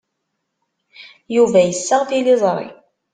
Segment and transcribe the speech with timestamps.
[1.35, 2.69] Yuba yessaɣ tiliẓri.